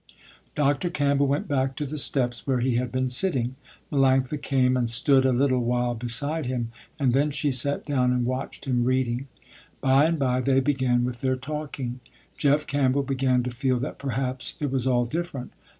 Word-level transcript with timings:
Dr. 0.55 0.89
Campbell 0.89 1.27
went 1.27 1.47
back 1.47 1.75
to 1.75 1.85
the 1.85 1.95
steps 1.95 2.47
where 2.47 2.59
he 2.59 2.75
had 2.77 2.91
been 2.91 3.07
sitting. 3.07 3.53
Melanctha 3.91 4.41
came 4.41 4.75
and 4.75 4.89
stood 4.89 5.27
a 5.27 5.31
little 5.31 5.63
while 5.63 5.93
beside 5.93 6.47
him, 6.47 6.71
and 6.97 7.13
then 7.13 7.29
she 7.29 7.51
sat 7.51 7.85
down 7.85 8.11
and 8.11 8.25
watched 8.25 8.65
him 8.65 8.83
reading. 8.85 9.27
By 9.79 10.05
and 10.05 10.17
by 10.17 10.41
they 10.41 10.59
began 10.59 11.05
with 11.05 11.21
their 11.21 11.35
talking. 11.35 11.99
Jeff 12.35 12.65
Campbell 12.65 13.03
began 13.03 13.43
to 13.43 13.51
feel 13.51 13.77
that 13.81 13.99
perhaps 13.99 14.55
it 14.59 14.71
was 14.71 14.87
all 14.87 15.05
different. 15.05 15.51